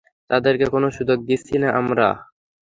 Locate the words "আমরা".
1.79-2.07